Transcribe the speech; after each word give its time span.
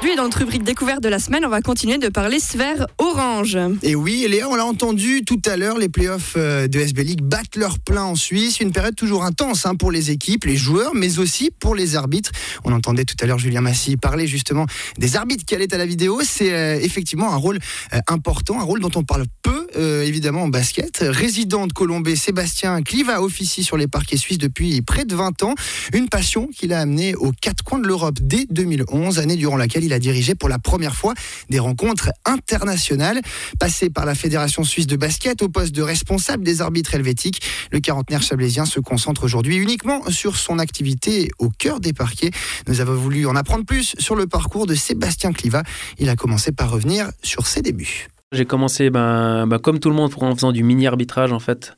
Aujourd'hui, 0.00 0.16
dans 0.16 0.22
notre 0.22 0.38
rubrique 0.38 0.62
découverte 0.62 1.02
de 1.02 1.10
la 1.10 1.18
semaine, 1.18 1.44
on 1.44 1.50
va 1.50 1.60
continuer 1.60 1.98
de 1.98 2.08
parler 2.08 2.40
sphère 2.40 2.86
orange. 2.96 3.58
Et 3.82 3.94
oui, 3.94 4.24
Léa, 4.26 4.48
on 4.48 4.54
l'a 4.54 4.64
entendu 4.64 5.24
tout 5.26 5.42
à 5.44 5.58
l'heure, 5.58 5.76
les 5.76 5.90
playoffs 5.90 6.36
euh, 6.38 6.68
de 6.68 6.80
SB 6.80 7.04
League 7.04 7.20
battent 7.20 7.56
leur 7.56 7.78
plein 7.78 8.04
en 8.04 8.14
Suisse. 8.14 8.60
Une 8.60 8.72
période 8.72 8.96
toujours 8.96 9.24
intense 9.24 9.66
hein, 9.66 9.74
pour 9.74 9.92
les 9.92 10.10
équipes, 10.10 10.46
les 10.46 10.56
joueurs, 10.56 10.94
mais 10.94 11.18
aussi 11.18 11.50
pour 11.50 11.74
les 11.74 11.96
arbitres. 11.96 12.30
On 12.64 12.72
entendait 12.72 13.04
tout 13.04 13.16
à 13.20 13.26
l'heure 13.26 13.38
Julien 13.38 13.60
Massy 13.60 13.98
parler 13.98 14.26
justement 14.26 14.64
des 14.96 15.16
arbitres 15.16 15.44
qui 15.44 15.54
allaient 15.54 15.74
à 15.74 15.76
la 15.76 15.84
vidéo. 15.84 16.22
C'est 16.24 16.54
euh, 16.54 16.80
effectivement 16.80 17.34
un 17.34 17.36
rôle 17.36 17.58
euh, 17.92 18.00
important, 18.08 18.58
un 18.58 18.64
rôle 18.64 18.80
dont 18.80 18.92
on 18.94 19.02
parle 19.02 19.26
peu 19.42 19.58
évidemment 19.72 20.42
en 20.42 20.48
basket. 20.48 20.98
Résident 21.00 21.68
de 21.68 21.72
Colombey, 21.72 22.16
Sébastien 22.16 22.82
Cliva 22.82 23.22
officie 23.22 23.62
sur 23.62 23.76
les 23.76 23.86
parquets 23.86 24.16
suisses 24.16 24.36
depuis 24.36 24.82
près 24.82 25.04
de 25.04 25.14
20 25.14 25.44
ans. 25.44 25.54
Une 25.94 26.08
passion 26.08 26.48
qu'il 26.48 26.72
a 26.72 26.80
amenée 26.80 27.14
aux 27.14 27.30
quatre 27.30 27.62
coins 27.62 27.78
de 27.78 27.86
l'Europe 27.86 28.18
dès 28.20 28.46
2011, 28.50 29.20
année 29.20 29.36
durant 29.36 29.56
laquelle 29.56 29.84
il 29.84 29.89
a 29.92 29.98
dirigé 29.98 30.34
pour 30.34 30.48
la 30.48 30.58
première 30.58 30.94
fois 30.94 31.14
des 31.48 31.58
rencontres 31.58 32.10
internationales. 32.24 33.20
Passé 33.58 33.90
par 33.90 34.06
la 34.06 34.14
Fédération 34.14 34.64
suisse 34.64 34.86
de 34.86 34.96
basket 34.96 35.42
au 35.42 35.48
poste 35.48 35.74
de 35.74 35.82
responsable 35.82 36.44
des 36.44 36.60
arbitres 36.60 36.94
helvétiques, 36.94 37.42
le 37.72 37.80
quarantenaire 37.80 38.22
chablaisien 38.22 38.64
se 38.64 38.80
concentre 38.80 39.24
aujourd'hui 39.24 39.56
uniquement 39.56 40.02
sur 40.10 40.36
son 40.36 40.58
activité 40.58 41.30
au 41.38 41.50
cœur 41.50 41.80
des 41.80 41.92
parquets. 41.92 42.30
Nous 42.66 42.80
avons 42.80 42.94
voulu 42.94 43.26
en 43.26 43.36
apprendre 43.36 43.64
plus 43.64 43.94
sur 43.98 44.16
le 44.16 44.26
parcours 44.26 44.66
de 44.66 44.74
Sébastien 44.74 45.32
Cliva. 45.32 45.62
Il 45.98 46.08
a 46.08 46.16
commencé 46.16 46.52
par 46.52 46.70
revenir 46.70 47.10
sur 47.22 47.46
ses 47.46 47.62
débuts. 47.62 48.08
J'ai 48.32 48.44
commencé 48.44 48.90
ben, 48.90 49.48
ben, 49.48 49.58
comme 49.58 49.80
tout 49.80 49.88
le 49.88 49.96
monde 49.96 50.12
en 50.20 50.34
faisant 50.36 50.52
du 50.52 50.62
mini-arbitrage 50.62 51.32
en 51.32 51.40
fait. 51.40 51.76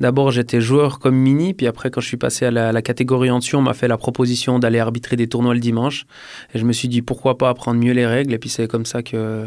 D'abord, 0.00 0.30
j'étais 0.30 0.62
joueur 0.62 0.98
comme 0.98 1.16
mini, 1.16 1.52
puis 1.52 1.66
après, 1.66 1.90
quand 1.90 2.00
je 2.00 2.06
suis 2.08 2.16
passé 2.16 2.46
à 2.46 2.50
la, 2.50 2.82
catégorie 2.82 3.30
en 3.30 3.38
dessus, 3.38 3.56
on 3.56 3.62
m'a 3.62 3.74
fait 3.74 3.88
la 3.88 3.98
proposition 3.98 4.58
d'aller 4.58 4.78
arbitrer 4.78 5.16
des 5.16 5.28
tournois 5.28 5.52
le 5.52 5.60
dimanche. 5.60 6.06
Et 6.54 6.58
je 6.58 6.64
me 6.64 6.72
suis 6.72 6.88
dit, 6.88 7.02
pourquoi 7.02 7.36
pas 7.36 7.50
apprendre 7.50 7.78
mieux 7.78 7.92
les 7.92 8.06
règles. 8.06 8.32
Et 8.32 8.38
puis, 8.38 8.48
c'est 8.48 8.66
comme 8.66 8.86
ça 8.86 9.02
que 9.02 9.46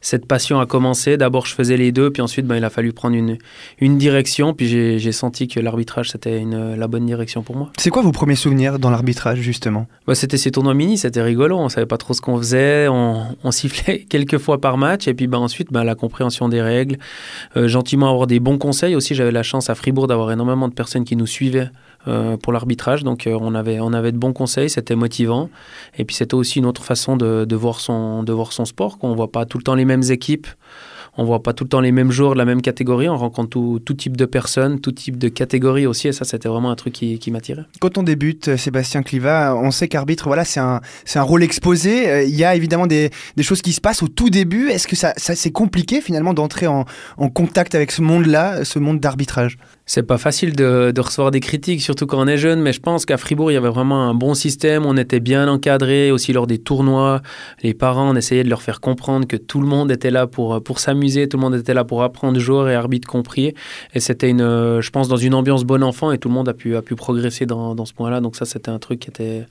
cette 0.00 0.26
passion 0.26 0.60
a 0.60 0.66
commencé. 0.66 1.16
D'abord, 1.16 1.46
je 1.46 1.54
faisais 1.54 1.76
les 1.76 1.92
deux, 1.92 2.10
puis 2.10 2.22
ensuite, 2.22 2.46
ben, 2.46 2.56
il 2.56 2.64
a 2.64 2.70
fallu 2.70 2.92
prendre 2.92 3.16
une, 3.16 3.36
une 3.80 3.98
direction. 3.98 4.54
Puis 4.54 4.68
j'ai 4.98 5.12
senti 5.12 5.48
que 5.48 5.60
l'arbitrage, 5.60 6.10
c'était 6.10 6.44
la 6.44 6.88
bonne 6.88 7.06
direction 7.06 7.42
pour 7.42 7.56
moi. 7.56 7.70
C'est 7.78 7.90
quoi 7.90 8.02
vos 8.02 8.12
premiers 8.12 8.36
souvenirs 8.36 8.78
dans 8.78 8.90
l'arbitrage, 8.90 9.40
justement? 9.40 9.86
Ben, 10.06 10.14
C'était 10.14 10.38
ces 10.38 10.50
tournois 10.50 10.74
mini, 10.74 10.96
c'était 10.96 11.22
rigolo. 11.22 11.58
On 11.58 11.68
savait 11.68 11.86
pas 11.86 11.98
trop 11.98 12.14
ce 12.14 12.20
qu'on 12.20 12.38
faisait. 12.38 12.88
On, 12.88 13.36
on, 13.44 13.50
sifflait 13.50 14.00
quelques 14.08 14.38
fois 14.38 14.60
par 14.60 14.78
match. 14.78 15.06
Et 15.08 15.14
puis 15.14 15.26
ben, 15.26 15.38
ensuite, 15.38 15.72
ben, 15.72 15.84
la 15.84 15.94
compréhension 15.94 16.48
des 16.48 16.62
règles. 16.62 16.98
Euh, 17.56 17.68
gentiment 17.68 18.10
avoir 18.10 18.26
des 18.26 18.40
bons 18.40 18.58
conseils. 18.58 18.94
Aussi, 18.94 19.14
j'avais 19.14 19.32
la 19.32 19.42
chance 19.42 19.70
à 19.70 19.74
Fribourg 19.74 20.06
d'avoir 20.06 20.30
énormément 20.32 20.68
de 20.68 20.74
personnes 20.74 21.04
qui 21.04 21.16
nous 21.16 21.26
suivaient 21.26 21.70
euh, 22.08 22.38
pour 22.38 22.54
l'arbitrage. 22.54 23.04
Donc 23.04 23.26
euh, 23.26 23.36
on, 23.38 23.54
avait, 23.54 23.78
on 23.78 23.92
avait 23.92 24.10
de 24.10 24.16
bons 24.16 24.32
conseils, 24.32 24.70
c'était 24.70 24.94
motivant. 24.94 25.50
Et 25.98 26.06
puis 26.06 26.16
c'était 26.16 26.32
aussi 26.32 26.58
une 26.58 26.64
autre 26.64 26.82
façon 26.82 27.18
de, 27.18 27.44
de, 27.44 27.56
voir, 27.56 27.78
son, 27.78 28.22
de 28.22 28.32
voir 28.32 28.54
son 28.54 28.64
sport, 28.64 28.96
qu'on 28.96 29.10
ne 29.10 29.14
voit 29.14 29.30
pas 29.30 29.44
tout 29.44 29.58
le 29.58 29.64
temps 29.64 29.74
les 29.74 29.84
mêmes 29.90 30.10
équipes. 30.10 30.46
On 31.16 31.24
voit 31.24 31.42
pas 31.42 31.52
tout 31.52 31.64
le 31.64 31.68
temps 31.68 31.80
les 31.80 31.90
mêmes 31.90 32.12
joueurs 32.12 32.34
de 32.34 32.38
la 32.38 32.44
même 32.44 32.62
catégorie, 32.62 33.08
on 33.08 33.16
rencontre 33.16 33.50
tout, 33.50 33.94
type 33.94 34.16
de 34.16 34.24
personnes, 34.24 34.80
tout 34.80 34.92
type 34.92 35.18
de 35.18 35.28
catégories 35.28 35.86
aussi, 35.86 36.06
et 36.06 36.12
ça 36.12 36.24
c'était 36.24 36.48
vraiment 36.48 36.70
un 36.70 36.76
truc 36.76 36.92
qui, 36.94 37.30
m'attirait. 37.32 37.64
Quand 37.80 37.98
on 37.98 38.04
débute, 38.04 38.48
euh, 38.48 38.56
Sébastien 38.56 39.02
Cliva, 39.02 39.56
on 39.56 39.72
sait 39.72 39.88
qu'arbitre, 39.88 40.28
voilà, 40.28 40.44
c'est 40.44 40.60
un, 40.60 40.80
un 41.14 41.22
rôle 41.22 41.42
exposé, 41.42 42.08
euh, 42.08 42.22
il 42.22 42.36
y 42.36 42.44
a 42.44 42.54
évidemment 42.54 42.86
des, 42.86 43.10
des 43.36 43.42
choses 43.42 43.60
qui 43.60 43.72
se 43.72 43.80
passent 43.80 44.04
au 44.04 44.08
tout 44.08 44.30
début, 44.30 44.70
est-ce 44.70 44.86
que 44.86 44.94
ça, 44.94 45.12
c'est 45.16 45.50
compliqué 45.50 46.00
finalement 46.00 46.32
d'entrer 46.32 46.68
en, 46.68 46.84
en, 47.18 47.28
contact 47.28 47.74
avec 47.74 47.90
ce 47.90 48.02
monde-là, 48.02 48.64
ce 48.64 48.78
monde 48.78 49.00
d'arbitrage? 49.00 49.58
C'est 49.90 50.04
pas 50.04 50.18
facile 50.18 50.54
de, 50.54 51.00
recevoir 51.00 51.32
des 51.32 51.40
critiques, 51.40 51.82
surtout 51.82 52.06
quand 52.06 52.22
on 52.22 52.28
est 52.28 52.36
jeune, 52.36 52.60
mais 52.60 52.72
je 52.72 52.78
pense 52.78 53.04
qu'à 53.04 53.16
Fribourg, 53.16 53.50
il 53.50 53.54
y 53.54 53.56
avait 53.56 53.70
vraiment 53.70 54.08
un 54.08 54.14
bon 54.14 54.34
système. 54.34 54.86
On 54.86 54.96
était 54.96 55.18
bien 55.18 55.48
encadré 55.48 56.12
aussi 56.12 56.32
lors 56.32 56.46
des 56.46 56.58
tournois. 56.58 57.22
Les 57.64 57.74
parents, 57.74 58.08
on 58.08 58.14
essayait 58.14 58.44
de 58.44 58.48
leur 58.48 58.62
faire 58.62 58.80
comprendre 58.80 59.26
que 59.26 59.36
tout 59.36 59.60
le 59.60 59.66
monde 59.66 59.90
était 59.90 60.12
là 60.12 60.28
pour, 60.28 60.62
pour 60.62 60.78
s'amuser, 60.78 61.28
tout 61.28 61.38
le 61.38 61.40
monde 61.40 61.56
était 61.56 61.74
là 61.74 61.82
pour 61.82 62.04
apprendre, 62.04 62.38
joueurs 62.38 62.68
et 62.68 62.76
arbitres 62.76 63.08
compris. 63.08 63.52
Et 63.92 63.98
c'était, 63.98 64.30
une, 64.30 64.80
je 64.80 64.90
pense, 64.90 65.08
dans 65.08 65.16
une 65.16 65.34
ambiance 65.34 65.64
bon 65.64 65.82
enfant 65.82 66.12
et 66.12 66.18
tout 66.18 66.28
le 66.28 66.34
monde 66.34 66.48
a 66.48 66.54
pu, 66.54 66.76
a 66.76 66.82
pu 66.82 66.94
progresser 66.94 67.44
dans, 67.44 67.74
dans 67.74 67.84
ce 67.84 67.92
point-là. 67.92 68.20
Donc, 68.20 68.36
ça, 68.36 68.44
c'était 68.44 68.70
un 68.70 68.78
truc 68.78 69.00
qui 69.00 69.10
était, 69.10 69.44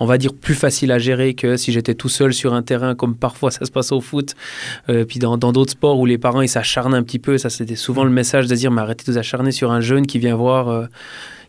on 0.00 0.06
va 0.06 0.16
dire, 0.16 0.32
plus 0.32 0.54
facile 0.54 0.90
à 0.90 0.98
gérer 0.98 1.34
que 1.34 1.58
si 1.58 1.70
j'étais 1.70 1.94
tout 1.94 2.08
seul 2.08 2.32
sur 2.32 2.54
un 2.54 2.62
terrain, 2.62 2.94
comme 2.94 3.14
parfois 3.14 3.50
ça 3.50 3.66
se 3.66 3.70
passe 3.70 3.92
au 3.92 4.00
foot. 4.00 4.36
Euh, 4.88 5.04
puis 5.04 5.18
dans 5.18 5.36
d'autres 5.36 5.72
sports 5.72 6.00
où 6.00 6.06
les 6.06 6.16
parents, 6.16 6.40
ils 6.40 6.48
s'acharnent 6.48 6.94
un 6.94 7.02
petit 7.02 7.18
peu. 7.18 7.36
Ça, 7.36 7.50
c'était 7.50 7.76
souvent 7.76 8.04
le 8.04 8.10
message 8.10 8.46
de 8.46 8.54
dire, 8.54 8.70
mais 8.70 8.80
arrêtez 8.80 9.04
de 9.04 9.12
vous 9.12 9.18
acharner 9.18 9.52
sur 9.52 9.70
un 9.70 9.81
jeune 9.82 10.06
qui 10.06 10.18
vient 10.18 10.36
voir 10.36 10.68
euh, 10.68 10.86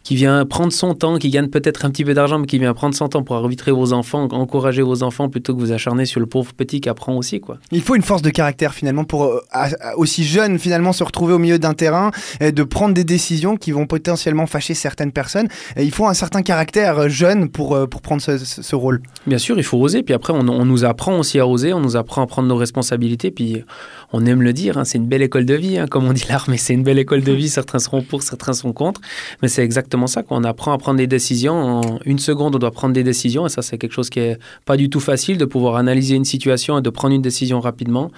qui 0.03 0.15
vient 0.15 0.45
prendre 0.45 0.73
son 0.73 0.93
temps, 0.93 1.17
qui 1.17 1.29
gagne 1.29 1.47
peut-être 1.47 1.85
un 1.85 1.89
petit 1.89 2.03
peu 2.03 2.13
d'argent, 2.13 2.37
mais 2.37 2.45
qui 2.45 2.59
vient 2.59 2.73
prendre 2.73 2.93
son 2.93 3.07
temps 3.07 3.23
pour 3.23 3.37
arbitrer 3.37 3.71
vos 3.71 3.93
enfants, 3.93 4.27
encourager 4.31 4.81
vos 4.81 5.01
enfants 5.01 5.29
plutôt 5.29 5.55
que 5.55 5.59
vous 5.59 5.71
acharner 5.71 6.05
sur 6.05 6.19
le 6.19 6.25
pauvre 6.25 6.53
petit 6.53 6.81
qui 6.81 6.89
apprend 6.89 7.15
aussi. 7.15 7.39
Quoi. 7.39 7.57
Il 7.71 7.81
faut 7.81 7.95
une 7.95 8.01
force 8.01 8.21
de 8.21 8.29
caractère 8.29 8.73
finalement 8.73 9.05
pour 9.05 9.23
euh, 9.23 9.39
aussi 9.95 10.25
jeune 10.25 10.59
finalement 10.59 10.91
se 10.91 11.03
retrouver 11.03 11.33
au 11.33 11.39
milieu 11.39 11.57
d'un 11.57 11.73
terrain 11.73 12.11
et 12.41 12.51
de 12.51 12.63
prendre 12.63 12.93
des 12.93 13.05
décisions 13.05 13.55
qui 13.55 13.71
vont 13.71 13.85
potentiellement 13.85 14.45
fâcher 14.45 14.73
certaines 14.73 15.11
personnes. 15.11 15.47
il 15.77 15.91
faut 15.91 16.07
un 16.07 16.13
certain 16.13 16.41
caractère 16.41 16.99
euh, 16.99 17.09
jeune 17.09 17.49
pour, 17.49 17.75
euh, 17.75 17.87
pour 17.87 18.01
prendre 18.01 18.21
ce, 18.21 18.75
rôle. 18.75 19.01
Bien 19.25 19.37
sûr, 19.37 19.57
il 19.57 19.63
faut 19.63 19.77
oser. 19.77 20.03
Puis 20.03 20.13
après, 20.13 20.33
on, 20.33 20.43
nous 20.43 20.85
apprend 20.85 21.17
aussi 21.19 21.39
à 21.39 21.47
oser, 21.47 21.73
on 21.73 21.79
nous 21.79 21.95
apprend 21.95 22.21
à 22.21 22.27
prendre 22.27 22.47
nos 22.47 22.55
responsabilités. 22.55 23.31
Puis 23.31 23.63
on 24.11 24.25
aime 24.25 24.41
le 24.41 24.51
dire, 24.51 24.77
hein, 24.77 24.83
c'est 24.83 24.97
une 24.97 25.07
belle 25.07 25.21
école 25.21 25.45
de 25.45 25.53
vie, 25.53 25.77
hein, 25.77 25.85
comme 25.87 26.05
on 26.05 26.13
dit 26.13 26.25
l'armée, 26.29 26.57
c'est 26.57 26.73
une 26.73 26.83
belle 26.83 26.99
école 26.99 27.21
de 27.21 27.31
vie. 27.31 27.49
Certains 27.49 27.79
seront 27.79 28.01
pour, 28.01 28.23
certains 28.23 28.53
seront 28.53 28.73
contre. 28.73 28.99
Mais 29.41 29.47
c'est 29.47 29.63
exactement 29.63 29.92
ça 30.07 30.23
qu'on 30.23 30.43
apprend 30.43 30.73
à 30.73 30.77
prendre 30.77 30.97
des 30.97 31.07
décisions. 31.07 31.53
En 31.53 31.99
une 32.05 32.19
seconde, 32.19 32.55
on 32.55 32.59
doit 32.59 32.71
prendre 32.71 32.93
des 32.93 33.03
décisions. 33.03 33.45
Et 33.45 33.49
ça, 33.49 33.61
c'est 33.61 33.77
quelque 33.77 33.93
chose 33.93 34.09
qui 34.09 34.19
est 34.19 34.37
pas 34.65 34.77
du 34.77 34.89
tout 34.89 34.99
facile 34.99 35.37
de 35.37 35.45
pouvoir 35.45 35.75
analyser 35.75 36.15
une 36.15 36.25
situation 36.25 36.77
et 36.77 36.81
de 36.81 36.89
prendre 36.89 37.15
une 37.15 37.21
décision 37.21 37.59
rapidement 37.59 38.11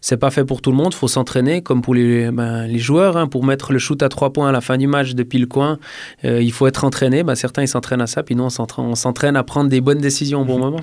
c'est 0.00 0.16
pas 0.16 0.30
fait 0.30 0.44
pour 0.44 0.62
tout 0.62 0.70
le 0.70 0.76
monde. 0.76 0.92
Il 0.92 0.96
faut 0.96 1.08
s'entraîner, 1.08 1.62
comme 1.62 1.82
pour 1.82 1.94
les, 1.94 2.30
ben, 2.30 2.66
les 2.66 2.78
joueurs, 2.78 3.16
hein, 3.16 3.26
pour 3.26 3.44
mettre 3.44 3.72
le 3.72 3.78
shoot 3.78 4.00
à 4.02 4.08
trois 4.08 4.32
points 4.32 4.48
à 4.48 4.52
la 4.52 4.60
fin 4.60 4.78
du 4.78 4.86
match 4.86 5.14
depuis 5.14 5.38
le 5.38 5.46
coin. 5.46 5.78
Euh, 6.24 6.40
il 6.40 6.52
faut 6.52 6.66
être 6.66 6.84
entraîné. 6.84 7.22
Ben, 7.22 7.34
certains 7.34 7.62
ils 7.62 7.68
s'entraînent 7.68 8.00
à 8.00 8.06
ça, 8.06 8.22
puis 8.22 8.36
nous 8.36 8.44
on 8.44 8.94
s'entraîne 8.94 9.36
à 9.36 9.42
prendre 9.42 9.68
des 9.68 9.80
bonnes 9.80 9.98
décisions 9.98 10.42
au 10.42 10.44
bon 10.44 10.56
mhm. 10.56 10.60
moment. 10.60 10.80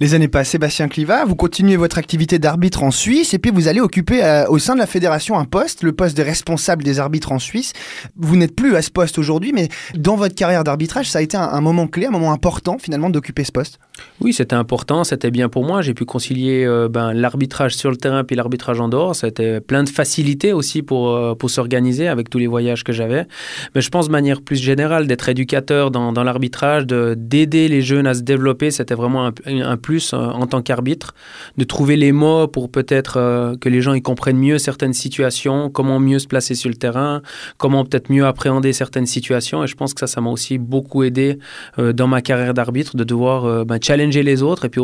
Les 0.00 0.14
années 0.14 0.28
passées, 0.28 0.58
Bastien 0.58 0.88
Cliva, 0.88 1.24
vous 1.24 1.36
continuez 1.36 1.76
votre 1.76 1.98
activité 1.98 2.38
d'arbitre 2.38 2.82
en 2.82 2.90
Suisse 2.90 3.34
et 3.34 3.38
puis 3.38 3.50
vous 3.52 3.68
allez 3.68 3.80
occuper 3.80 4.24
euh, 4.24 4.46
au 4.48 4.58
sein 4.58 4.74
de 4.74 4.80
la 4.80 4.86
fédération 4.86 5.38
un 5.38 5.44
poste, 5.44 5.82
le 5.82 5.92
poste 5.92 6.16
de 6.16 6.22
responsable 6.22 6.82
des 6.82 6.98
arbitres 6.98 7.32
en 7.32 7.38
Suisse. 7.38 7.72
Vous 8.16 8.36
n'êtes 8.36 8.56
plus 8.56 8.76
à 8.76 8.82
ce 8.82 8.90
poste 8.90 9.18
aujourd'hui, 9.18 9.52
mais 9.52 9.68
dans 9.94 10.16
votre 10.16 10.34
carrière 10.34 10.64
d'arbitrage, 10.64 11.10
ça 11.10 11.18
a 11.18 11.22
été 11.22 11.36
un, 11.36 11.60
moment 11.60 11.86
clé, 11.86 12.06
un 12.06 12.10
moment 12.10 12.32
important 12.32 12.78
finalement 12.78 13.10
d'occuper 13.10 13.44
ce 13.44 13.52
poste? 13.52 13.78
Oui, 14.20 14.32
c'était 14.32 14.56
important, 14.56 15.04
c'était 15.04 15.30
bien 15.30 15.48
pour 15.48 15.64
moi. 15.64 15.82
J'ai 15.82 15.94
pu 15.94 16.04
concilier 16.04 16.64
euh, 16.64 16.88
ben, 16.88 17.12
l'arbitrage 17.12 17.74
sur 17.74 17.90
le 17.90 17.96
terrain 17.96 18.24
puis 18.24 18.36
l'arbitrage 18.36 18.54
arbitrage 18.54 18.80
en 18.80 18.88
dehors. 18.88 19.16
C'était 19.16 19.60
plein 19.60 19.82
de 19.82 19.88
facilités 19.88 20.52
aussi 20.52 20.82
pour, 20.82 21.10
euh, 21.10 21.34
pour 21.34 21.50
s'organiser 21.50 22.08
avec 22.08 22.30
tous 22.30 22.38
les 22.38 22.46
voyages 22.46 22.84
que 22.84 22.92
j'avais. 22.92 23.26
Mais 23.74 23.80
je 23.80 23.88
pense 23.88 24.06
de 24.06 24.12
manière 24.12 24.42
plus 24.42 24.56
générale 24.56 25.06
d'être 25.06 25.28
éducateur 25.28 25.90
dans, 25.90 26.12
dans 26.12 26.22
l'arbitrage, 26.24 26.86
d'aider 26.86 27.68
les 27.68 27.82
jeunes 27.82 28.06
à 28.06 28.14
se 28.14 28.22
développer, 28.22 28.70
c'était 28.70 28.94
vraiment 28.94 29.30
un, 29.46 29.76
plus 29.76 30.12
euh, 30.12 30.16
en 30.16 30.46
tant 30.46 30.62
qu'arbitre. 30.62 31.14
De 31.56 31.64
trouver 31.64 31.96
les 31.96 32.12
mots 32.12 32.46
pour 32.48 32.70
peut-être 32.70 33.56
que 33.60 33.68
les 33.68 33.80
gens 33.80 33.94
y 33.94 34.02
comprennent 34.02 34.38
mieux 34.38 34.58
certaines 34.58 34.92
situations, 34.92 35.70
comment 35.70 35.98
mieux 36.00 36.18
se 36.18 36.26
placer 36.26 36.54
sur 36.54 36.68
le 36.68 36.76
terrain, 36.76 37.22
comment 37.58 37.84
peut-être 37.84 38.10
mieux 38.10 38.26
appréhender 38.26 38.72
certaines 38.72 39.06
situations. 39.06 39.62
Pense 39.74 39.94
que 39.94 40.00
ça, 40.00 40.06
ça 40.06 40.20
m'a 40.20 40.30
aussi 40.30 40.58
beaucoup 40.58 41.02
aidé 41.02 41.38
dans 41.78 42.06
ma 42.06 42.22
carrière 42.22 42.54
d'arbitre 42.54 42.96
de 42.96 43.04
devoir 43.04 43.64
ben, 43.64 43.78
challenger 43.80 44.22
les 44.22 44.42
autres 44.42 44.64
et 44.64 44.68
puis 44.68 44.80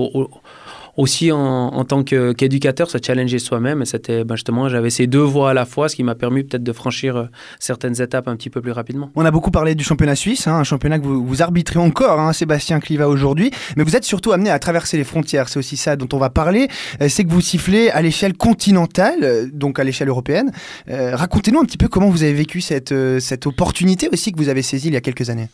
aussi 1.00 1.32
en, 1.32 1.84
tant 1.84 2.04
qu'éducateur, 2.04 2.90
se 2.90 2.98
challenger 3.04 3.38
soi-même. 3.38 3.84
C'était 3.84 4.24
ben 4.24 4.36
justement, 4.36 4.68
j'avais 4.68 4.90
ces 4.90 5.06
deux 5.06 5.18
voies 5.20 5.50
à 5.50 5.54
la 5.54 5.64
fois, 5.64 5.88
ce 5.88 5.96
qui 5.96 6.04
m'a 6.04 6.14
permis 6.14 6.44
peut-être 6.44 6.62
de 6.62 6.72
franchir 6.72 7.16
euh, 7.16 7.24
certaines 7.58 8.00
étapes 8.00 8.28
un 8.28 8.36
petit 8.36 8.50
peu 8.50 8.60
plus 8.60 8.72
rapidement. 8.72 9.10
On 9.14 9.24
a 9.24 9.30
beaucoup 9.30 9.50
parlé 9.50 9.74
du 9.74 9.82
championnat 9.82 10.14
suisse, 10.14 10.46
hein, 10.46 10.54
un 10.54 10.64
championnat 10.64 10.98
que 10.98 11.06
vous, 11.06 11.42
arbitrez 11.42 11.78
encore, 11.78 12.20
hein, 12.20 12.32
Sébastien 12.32 12.80
Cliva 12.80 13.08
aujourd'hui, 13.08 13.50
mais 13.76 13.84
vous 13.84 13.96
êtes 13.96 14.04
surtout 14.04 14.32
amené 14.32 14.50
à 14.50 14.58
traverser 14.58 14.96
les 14.96 15.04
frontières. 15.04 15.48
C'est 15.48 15.58
aussi 15.58 15.76
ça 15.76 15.96
dont 15.96 16.08
on 16.12 16.18
va 16.18 16.30
parler. 16.30 16.68
Euh, 17.00 17.08
c'est 17.08 17.24
que 17.24 17.30
vous 17.30 17.40
sifflez 17.40 17.90
à 17.90 18.02
l'échelle 18.02 18.34
continentale, 18.34 19.20
euh, 19.22 19.46
donc 19.52 19.78
à 19.78 19.84
l'échelle 19.84 20.08
européenne. 20.08 20.52
Racontez-nous 20.88 21.60
un 21.60 21.64
petit 21.64 21.78
peu 21.78 21.88
comment 21.88 22.08
vous 22.08 22.22
avez 22.22 22.32
vécu 22.32 22.60
cette 22.60 23.46
opportunité 23.46 24.08
aussi 24.12 24.32
que 24.32 24.38
vous 24.38 24.48
avez 24.48 24.62
saisie 24.62 24.88
il 24.88 24.94
y 24.94 24.96
a 24.96 25.00
quelques 25.00 25.30
années. 25.30 25.48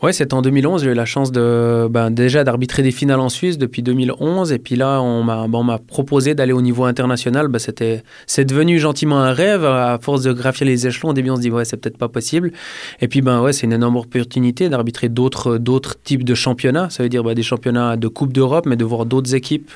Ouais, 0.00 0.12
c'était 0.12 0.34
en 0.34 0.42
2011. 0.42 0.84
J'ai 0.84 0.90
eu 0.90 0.94
la 0.94 1.04
chance 1.04 1.32
de, 1.32 1.88
ben, 1.90 2.12
déjà 2.12 2.44
d'arbitrer 2.44 2.84
des 2.84 2.92
finales 2.92 3.18
en 3.18 3.28
Suisse 3.28 3.58
depuis 3.58 3.82
2011. 3.82 4.52
Et 4.52 4.60
puis 4.60 4.76
là, 4.76 5.02
on 5.02 5.24
m'a, 5.24 5.48
ben, 5.48 5.64
m'a 5.64 5.78
proposé 5.78 6.36
d'aller 6.36 6.52
au 6.52 6.62
niveau 6.62 6.84
international. 6.84 7.48
Ben, 7.48 7.58
c'était, 7.58 8.04
c'est 8.28 8.44
devenu 8.44 8.78
gentiment 8.78 9.18
un 9.18 9.32
rêve. 9.32 9.64
À 9.64 9.98
force 10.00 10.22
de 10.22 10.32
graffier 10.32 10.66
les 10.66 10.86
échelons, 10.86 11.08
au 11.08 11.12
début, 11.14 11.30
on 11.30 11.36
se 11.36 11.40
dit, 11.40 11.50
ouais, 11.50 11.64
c'est 11.64 11.76
peut-être 11.78 11.98
pas 11.98 12.08
possible. 12.08 12.52
Et 13.00 13.08
puis, 13.08 13.22
ben, 13.22 13.42
ouais, 13.42 13.52
c'est 13.52 13.66
une 13.66 13.72
énorme 13.72 13.96
opportunité 13.96 14.68
d'arbitrer 14.68 15.08
d'autres, 15.08 15.58
d'autres 15.58 16.00
types 16.00 16.22
de 16.22 16.34
championnats. 16.36 16.90
Ça 16.90 17.02
veut 17.02 17.08
dire 17.08 17.24
ben, 17.24 17.34
des 17.34 17.42
championnats 17.42 17.96
de 17.96 18.06
Coupe 18.06 18.32
d'Europe, 18.32 18.66
mais 18.66 18.76
de 18.76 18.84
voir 18.84 19.04
d'autres 19.04 19.34
équipes 19.34 19.72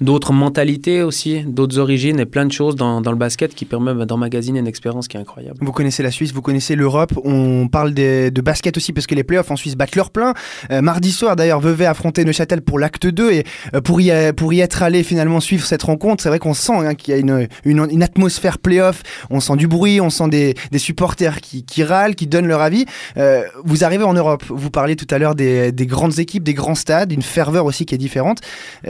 d'autres 0.00 0.32
mentalités 0.32 1.02
aussi, 1.02 1.42
d'autres 1.46 1.78
origines 1.78 2.20
et 2.20 2.26
plein 2.26 2.46
de 2.46 2.52
choses 2.52 2.76
dans, 2.76 3.00
dans 3.00 3.10
le 3.10 3.16
basket 3.16 3.54
qui 3.54 3.64
permettent 3.64 3.96
bah, 3.96 4.04
d'emmagasiner 4.04 4.58
une 4.58 4.66
expérience 4.66 5.08
qui 5.08 5.16
est 5.16 5.20
incroyable. 5.20 5.58
Vous 5.60 5.72
connaissez 5.72 6.02
la 6.02 6.10
Suisse, 6.10 6.32
vous 6.32 6.42
connaissez 6.42 6.76
l'Europe. 6.76 7.12
On 7.24 7.68
parle 7.68 7.94
de 7.94 8.40
basket 8.40 8.76
aussi 8.76 8.92
parce 8.92 9.06
que 9.06 9.14
les 9.14 9.24
playoffs 9.24 9.50
en 9.50 9.56
Suisse 9.56 9.76
battent 9.76 9.96
leur 9.96 10.10
plein. 10.10 10.34
Euh, 10.70 10.80
mardi 10.82 11.10
soir, 11.10 11.36
d'ailleurs, 11.36 11.60
Vevey 11.60 11.86
affrontait 11.86 12.24
Neuchâtel 12.24 12.62
pour 12.62 12.78
l'acte 12.78 13.06
2 13.06 13.32
et 13.32 13.44
euh, 13.74 13.80
pour, 13.80 14.00
y, 14.00 14.12
pour 14.34 14.52
y 14.52 14.60
être 14.60 14.82
allé 14.82 15.02
finalement 15.02 15.40
suivre 15.40 15.64
cette 15.64 15.82
rencontre, 15.82 16.22
c'est 16.22 16.28
vrai 16.28 16.38
qu'on 16.38 16.54
sent 16.54 16.72
hein, 16.72 16.94
qu'il 16.94 17.14
y 17.14 17.16
a 17.16 17.20
une, 17.20 17.48
une, 17.64 18.02
atmosphère 18.02 18.58
playoff. 18.58 19.02
On 19.30 19.40
sent 19.40 19.56
du 19.56 19.66
bruit, 19.66 20.00
on 20.00 20.10
sent 20.10 20.28
des, 20.28 20.54
des 20.70 20.78
supporters 20.78 21.40
qui, 21.40 21.64
qui 21.64 21.82
râlent, 21.82 22.14
qui 22.14 22.26
donnent 22.26 22.46
leur 22.46 22.60
avis. 22.60 22.84
Euh, 23.16 23.42
vous 23.64 23.84
arrivez 23.84 24.04
en 24.04 24.14
Europe, 24.14 24.44
vous 24.48 24.70
parliez 24.70 24.96
tout 24.96 25.06
à 25.10 25.18
l'heure 25.18 25.34
des, 25.34 25.72
des 25.72 25.86
grandes 25.86 26.18
équipes, 26.18 26.44
des 26.44 26.54
grands 26.54 26.74
stades, 26.74 27.12
une 27.12 27.22
ferveur 27.22 27.64
aussi 27.64 27.86
qui 27.86 27.94
est 27.94 27.98
différente. 27.98 28.40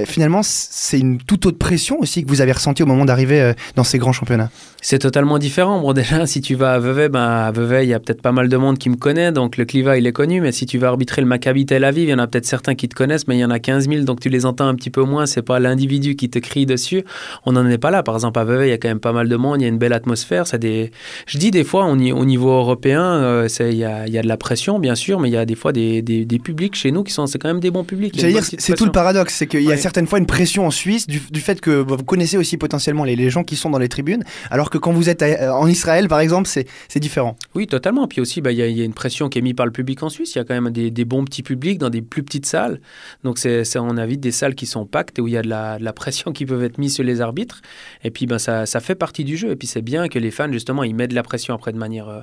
Finalement, 0.04 0.40
c'est 0.42 0.95
une 0.98 1.18
toute 1.18 1.46
autre 1.46 1.58
pression 1.58 1.98
aussi 2.00 2.22
que 2.24 2.28
vous 2.28 2.40
avez 2.40 2.52
ressentie 2.52 2.82
au 2.82 2.86
moment 2.86 3.04
d'arriver 3.04 3.40
euh, 3.40 3.52
dans 3.76 3.84
ces 3.84 3.98
grands 3.98 4.12
championnats. 4.12 4.50
C'est 4.82 4.98
totalement 4.98 5.38
différent. 5.38 5.80
Bon, 5.80 5.92
déjà, 5.94 6.26
si 6.26 6.40
tu 6.40 6.54
vas 6.54 6.74
à 6.74 6.78
Vevey, 6.78 7.08
ben, 7.08 7.20
à 7.20 7.50
Vevey, 7.50 7.84
il 7.86 7.88
y 7.90 7.94
a 7.94 8.00
peut-être 8.00 8.22
pas 8.22 8.32
mal 8.32 8.48
de 8.48 8.56
monde 8.56 8.78
qui 8.78 8.88
me 8.90 8.96
connaît, 8.96 9.32
donc 9.32 9.56
le 9.56 9.64
Cliva, 9.64 9.98
il 9.98 10.06
est 10.06 10.12
connu. 10.12 10.40
Mais 10.40 10.52
si 10.52 10.66
tu 10.66 10.78
vas 10.78 10.88
arbitrer 10.88 11.22
le 11.22 11.28
Maccabi 11.28 11.66
Tel 11.66 11.84
Aviv, 11.84 12.04
il 12.04 12.10
y 12.10 12.14
en 12.14 12.18
a 12.18 12.26
peut-être 12.26 12.46
certains 12.46 12.74
qui 12.74 12.88
te 12.88 12.94
connaissent, 12.94 13.26
mais 13.28 13.36
il 13.36 13.40
y 13.40 13.44
en 13.44 13.50
a 13.50 13.58
15 13.58 13.88
000, 13.88 14.02
donc 14.04 14.20
tu 14.20 14.28
les 14.28 14.46
entends 14.46 14.66
un 14.68 14.74
petit 14.74 14.90
peu 14.90 15.02
moins. 15.02 15.26
C'est 15.26 15.42
pas 15.42 15.58
l'individu 15.60 16.14
qui 16.16 16.28
te 16.30 16.38
crie 16.38 16.66
dessus. 16.66 17.04
On 17.46 17.52
n'en 17.52 17.66
est 17.68 17.78
pas 17.78 17.90
là. 17.90 18.02
Par 18.02 18.14
exemple, 18.14 18.38
à 18.38 18.44
Vevey, 18.44 18.68
il 18.68 18.70
y 18.70 18.74
a 18.74 18.78
quand 18.78 18.88
même 18.88 19.00
pas 19.00 19.12
mal 19.12 19.28
de 19.28 19.36
monde, 19.36 19.60
il 19.60 19.64
y 19.64 19.66
a 19.66 19.68
une 19.68 19.78
belle 19.78 19.92
atmosphère. 19.92 20.46
C'est 20.46 20.58
des... 20.58 20.90
Je 21.26 21.38
dis 21.38 21.50
des 21.50 21.64
fois, 21.64 21.84
on 21.86 21.98
y- 21.98 22.12
au 22.12 22.24
niveau 22.24 22.50
européen, 22.50 23.02
euh, 23.02 23.48
il 23.60 23.74
y, 23.76 23.84
a, 23.84 24.06
il 24.06 24.12
y 24.12 24.18
a 24.18 24.22
de 24.22 24.28
la 24.28 24.36
pression, 24.36 24.78
bien 24.78 24.94
sûr, 24.94 25.20
mais 25.20 25.28
il 25.28 25.32
y 25.32 25.36
a 25.36 25.44
des 25.46 25.54
fois 25.54 25.72
des, 25.72 26.02
des, 26.02 26.24
des 26.24 26.38
publics 26.38 26.74
chez 26.74 26.92
nous 26.92 27.02
qui 27.02 27.12
sont, 27.12 27.26
c'est 27.26 27.38
quand 27.38 27.48
même 27.48 27.60
des 27.60 27.70
bons 27.70 27.84
publics. 27.84 28.14
C'est 28.58 28.74
tout 28.74 28.84
le 28.84 28.92
paradoxe, 28.92 29.34
c'est 29.34 29.46
qu'il 29.46 29.62
y 29.62 29.66
a 29.66 29.70
Ouais. 29.70 29.76
certaines 29.76 30.06
fois 30.06 30.18
une 30.18 30.26
pression 30.26 30.66
en 30.66 30.70
Suisse 30.70 30.85
du, 30.86 31.40
fait 31.40 31.60
que 31.60 31.82
bah, 31.82 31.96
vous 31.96 32.04
connaissez 32.04 32.36
aussi 32.36 32.56
potentiellement 32.56 33.04
les, 33.04 33.30
gens 33.30 33.44
qui 33.44 33.56
sont 33.56 33.70
dans 33.70 33.78
les 33.78 33.88
tribunes, 33.88 34.24
alors 34.50 34.70
que 34.70 34.78
quand 34.78 34.92
vous 34.92 35.08
êtes 35.08 35.22
à- 35.22 35.56
en 35.56 35.66
Israël, 35.66 36.08
par 36.08 36.20
exemple, 36.20 36.48
c'est 36.48 37.00
différent. 37.00 37.36
Oui, 37.54 37.66
totalement. 37.66 38.06
Puis 38.06 38.20
aussi, 38.20 38.40
bah, 38.40 38.52
il 38.52 38.58
y, 38.58 38.62
a- 38.62 38.66
il 38.66 38.76
y 38.76 38.82
a 38.82 38.84
une 38.84 38.94
pression 38.94 39.28
qui 39.28 39.38
est 39.38 39.42
mise 39.42 39.54
par 39.54 39.66
le 39.66 39.72
public 39.72 40.02
en 40.02 40.08
Suisse. 40.08 40.34
Il 40.34 40.38
y 40.38 40.40
a 40.40 40.44
quand 40.44 40.60
même 40.60 40.70
des, 40.70 41.04
bons 41.04 41.24
petits 41.24 41.42
publics 41.42 41.78
dans 41.78 41.90
des 41.90 42.02
plus 42.02 42.22
petites 42.22 42.46
salles. 42.46 42.80
Donc, 43.24 43.38
c'est, 43.38 43.64
on 43.76 43.96
invite 43.96 44.20
des 44.20 44.32
salles 44.32 44.54
qui 44.54 44.66
sont 44.66 44.86
pactes 44.86 45.18
et 45.18 45.22
où 45.22 45.28
il 45.28 45.34
y 45.34 45.36
a 45.36 45.42
de 45.42 45.48
la, 45.48 45.92
pression 45.92 46.32
qui 46.36 46.46
peut 46.46 46.62
être 46.64 46.78
mise 46.78 46.94
sur 46.94 47.04
les 47.04 47.20
arbitres. 47.20 47.60
Et 48.04 48.10
puis, 48.10 48.26
ben, 48.26 48.38
ça, 48.38 48.66
ça 48.66 48.80
fait 48.80 48.94
partie 48.94 49.24
du 49.24 49.36
jeu. 49.36 49.50
Et 49.50 49.56
puis, 49.56 49.66
c'est 49.66 49.82
bien 49.82 50.08
que 50.08 50.18
les 50.18 50.30
fans, 50.30 50.52
justement, 50.52 50.84
ils 50.84 50.94
mettent 50.94 51.10
de 51.10 51.14
la 51.14 51.22
pression 51.22 51.54
après 51.54 51.72
de 51.72 51.78
manière, 51.78 52.08
euh, 52.08 52.20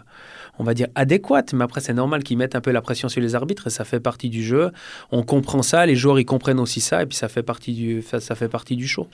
on 0.60 0.64
va 0.64 0.74
dire, 0.74 0.88
adéquate. 0.96 1.54
Mais 1.54 1.64
après, 1.64 1.82
c'est 1.82 1.94
normal 1.94 2.24
qu'ils 2.24 2.38
mettent 2.38 2.56
un 2.56 2.62
peu 2.62 2.72
la 2.72 2.82
pression 2.82 3.10
sur 3.10 3.22
les 3.22 3.36
arbitres 3.36 3.68
et 3.68 3.70
ça 3.70 3.86
fait 3.86 4.00
partie 4.00 4.30
du 4.30 4.44
jeu. 4.44 4.72
On 5.12 5.24
comprend 5.24 5.64
ça, 5.64 5.86
les 5.86 5.96
joueurs, 5.96 6.20
ils 6.20 6.26
comprennent 6.26 6.60
aussi 6.60 6.82
ça. 6.82 7.04
Et 7.04 7.06
puis, 7.06 7.18
ça 7.18 7.28
fait 7.28 7.44
partie 7.44 7.74
du, 7.74 8.02
ça, 8.02 8.20
ça 8.20 8.36
fait 8.36 8.50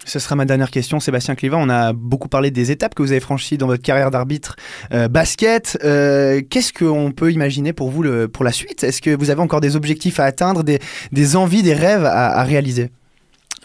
Ce 0.06 0.20
sera 0.20 0.36
ma 0.36 0.46
dernière 0.46 0.72
question, 0.72 1.00
Sébastien 1.00 1.36
Cliva. 1.36 1.58
On 1.58 1.70
a 1.70 1.94
beaucoup 1.94 2.28
parlé 2.28 2.52
des 2.52 2.72
étapes 2.72 2.96
que 2.96 3.02
vous 3.02 3.12
avez 3.12 3.22
franchies 3.22 3.58
dans 3.58 3.68
votre 3.68 3.84
carrière 3.84 4.12
d'arbitre 4.12 4.56
euh, 4.94 5.08
basket. 5.08 5.78
Euh, 5.84 6.42
Qu'est-ce 6.50 6.74
qu'on 6.74 7.12
peut 7.12 7.32
imaginer 7.32 7.74
pour 7.74 7.90
vous 7.90 8.04
pour 8.28 8.44
la 8.44 8.52
suite? 8.52 8.84
Est-ce 8.84 9.02
que 9.02 9.16
vous 9.16 9.30
avez 9.30 9.42
encore 9.42 9.62
des 9.62 9.76
objectifs 9.76 10.20
à 10.20 10.26
atteindre, 10.26 10.64
des, 10.64 11.36
envies, 11.36 11.64
des 11.64 11.74
rêves 11.74 12.06
à 12.06 12.44
réaliser? 12.44 12.90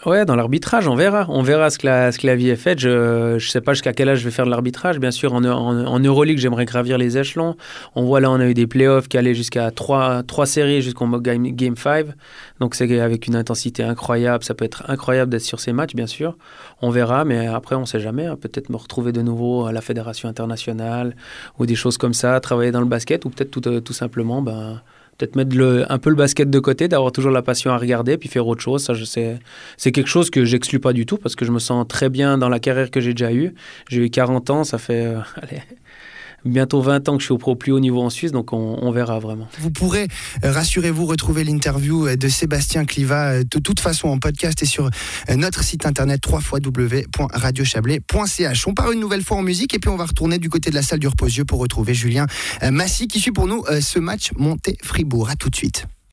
Ouais, 0.05 0.23
dans 0.23 0.35
l'arbitrage, 0.35 0.87
on 0.87 0.93
verra. 0.95 1.25
On 1.29 1.41
verra 1.41 1.71
ce 1.71 1.79
que 1.79 1.87
la, 1.87 2.11
ce 2.11 2.19
que 2.19 2.27
la 2.27 2.35
vie 2.35 2.49
est 2.49 2.55
faite. 2.55 2.77
Je 2.77 3.33
ne 3.33 3.39
sais 3.39 3.59
pas 3.61 3.73
jusqu'à 3.73 3.91
quel 3.91 4.07
âge 4.07 4.19
je 4.19 4.25
vais 4.25 4.29
faire 4.31 4.45
de 4.45 4.51
l'arbitrage. 4.51 4.99
Bien 4.99 5.09
sûr, 5.09 5.33
en, 5.33 5.43
en, 5.43 5.85
en 5.87 5.99
Euroleague, 5.99 6.37
j'aimerais 6.37 6.65
gravir 6.65 6.99
les 6.99 7.17
échelons. 7.17 7.55
On 7.95 8.03
voit 8.03 8.19
là, 8.19 8.29
on 8.29 8.39
a 8.39 8.45
eu 8.45 8.53
des 8.53 8.67
playoffs 8.67 9.07
qui 9.07 9.17
allaient 9.17 9.33
jusqu'à 9.33 9.71
trois, 9.71 10.21
trois 10.21 10.45
séries 10.45 10.83
jusqu'au 10.83 11.07
game, 11.19 11.47
game 11.47 11.75
5. 11.75 12.05
Donc, 12.59 12.75
c'est 12.75 12.99
avec 12.99 13.25
une 13.25 13.35
intensité 13.35 13.81
incroyable. 13.81 14.43
Ça 14.43 14.53
peut 14.53 14.65
être 14.65 14.83
incroyable 14.91 15.31
d'être 15.31 15.41
sur 15.41 15.59
ces 15.59 15.73
matchs, 15.73 15.95
bien 15.95 16.07
sûr. 16.07 16.37
On 16.83 16.91
verra, 16.91 17.25
mais 17.25 17.47
après, 17.47 17.75
on 17.75 17.81
ne 17.81 17.85
sait 17.85 17.99
jamais. 17.99 18.27
hein. 18.27 18.37
Peut-être 18.39 18.69
me 18.69 18.77
retrouver 18.77 19.11
de 19.11 19.23
nouveau 19.23 19.65
à 19.65 19.71
la 19.71 19.81
Fédération 19.81 20.29
internationale 20.29 21.15
ou 21.57 21.65
des 21.65 21.75
choses 21.75 21.97
comme 21.97 22.13
ça, 22.13 22.39
travailler 22.39 22.71
dans 22.71 22.79
le 22.81 22.85
basket 22.85 23.25
ou 23.25 23.31
peut-être 23.31 23.49
tout, 23.49 23.67
euh, 23.67 23.79
tout 23.79 23.93
simplement. 23.93 24.43
Ben, 24.43 24.81
peut-être 25.17 25.35
mettre 25.35 25.55
le, 25.55 25.91
un 25.91 25.97
peu 25.97 26.09
le 26.09 26.15
basket 26.15 26.49
de 26.49 26.59
côté, 26.59 26.87
d'avoir 26.87 27.11
toujours 27.11 27.31
la 27.31 27.41
passion 27.41 27.71
à 27.71 27.77
regarder, 27.77 28.17
puis 28.17 28.29
faire 28.29 28.47
autre 28.47 28.61
chose. 28.61 28.83
Ça, 28.83 28.93
je 28.93 29.05
sais, 29.05 29.39
c'est 29.77 29.91
quelque 29.91 30.09
chose 30.09 30.29
que 30.29 30.45
j'exclus 30.45 30.79
pas 30.79 30.93
du 30.93 31.05
tout 31.05 31.17
parce 31.17 31.35
que 31.35 31.45
je 31.45 31.51
me 31.51 31.59
sens 31.59 31.87
très 31.87 32.09
bien 32.09 32.37
dans 32.37 32.49
la 32.49 32.59
carrière 32.59 32.91
que 32.91 32.99
j'ai 32.99 33.13
déjà 33.13 33.31
eue. 33.31 33.53
J'ai 33.89 34.05
eu 34.05 34.09
40 34.09 34.49
ans, 34.49 34.63
ça 34.63 34.77
fait 34.77 35.05
euh, 35.05 35.19
allez, 35.41 35.61
bientôt 36.45 36.81
20 36.81 37.09
ans 37.09 37.17
que 37.17 37.21
je 37.21 37.25
suis 37.25 37.33
au 37.33 37.55
plus 37.55 37.71
haut 37.71 37.79
niveau 37.79 38.01
en 38.01 38.09
Suisse, 38.09 38.31
donc 38.31 38.51
on, 38.53 38.91
verra 38.91 39.19
vraiment. 39.19 39.47
Vous 39.59 39.69
pourrez, 39.71 40.07
euh, 40.43 40.51
rassurez-vous, 40.51 41.05
retrouver 41.05 41.43
l'interview 41.43 42.07
euh, 42.07 42.15
de 42.15 42.27
Sébastien 42.29 42.85
Cliva 42.85 43.31
euh, 43.31 43.43
de 43.43 43.59
toute 43.59 43.79
façon 43.79 44.09
en 44.09 44.17
podcast 44.19 44.61
et 44.63 44.65
sur 44.65 44.89
notre 45.35 45.63
site 45.63 45.85
internet 45.85 46.21
www.radiochablais.ch. 46.27 48.67
On 48.67 48.73
part 48.73 48.91
une 48.91 48.99
nouvelle 48.99 49.23
fois 49.23 49.37
en 49.37 49.41
musique 49.41 49.73
et 49.73 49.79
puis 49.79 49.89
on 49.89 49.97
va 49.97 50.05
retourner 50.05 50.37
du 50.37 50.49
côté 50.49 50.69
de 50.69 50.75
la 50.75 50.81
salle 50.81 50.99
du 50.99 51.07
repos-yeux 51.07 51.45
pour 51.45 51.59
retrouver 51.59 51.93
Julien 51.93 52.25
Massy 52.71 53.07
qui 53.07 53.19
suit 53.19 53.31
pour 53.31 53.47
nous 53.47 53.63
ce 53.81 53.99
match 53.99 54.31
Monté-Fribourg. 54.37 55.29
À 55.29 55.35
tout 55.35 55.49
de 55.49 55.55
suite. 55.55 55.87